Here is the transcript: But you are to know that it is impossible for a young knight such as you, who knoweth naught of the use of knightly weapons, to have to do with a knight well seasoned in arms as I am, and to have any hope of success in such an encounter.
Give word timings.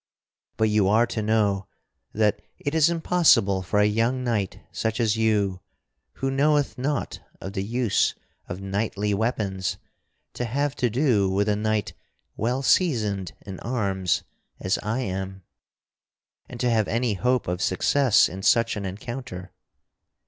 But 0.57 0.69
you 0.71 0.87
are 0.87 1.05
to 1.05 1.21
know 1.21 1.67
that 2.11 2.41
it 2.57 2.73
is 2.73 2.89
impossible 2.89 3.61
for 3.61 3.79
a 3.79 3.85
young 3.85 4.23
knight 4.23 4.59
such 4.71 4.99
as 4.99 5.15
you, 5.15 5.59
who 6.13 6.31
knoweth 6.31 6.75
naught 6.75 7.19
of 7.39 7.53
the 7.53 7.61
use 7.61 8.15
of 8.49 8.59
knightly 8.59 9.13
weapons, 9.13 9.77
to 10.33 10.45
have 10.45 10.75
to 10.77 10.89
do 10.89 11.29
with 11.29 11.47
a 11.47 11.55
knight 11.55 11.93
well 12.35 12.63
seasoned 12.63 13.33
in 13.45 13.59
arms 13.59 14.23
as 14.59 14.79
I 14.79 15.01
am, 15.01 15.43
and 16.49 16.59
to 16.61 16.69
have 16.71 16.87
any 16.87 17.13
hope 17.13 17.47
of 17.47 17.61
success 17.61 18.27
in 18.27 18.41
such 18.41 18.75
an 18.75 18.87
encounter. 18.87 19.51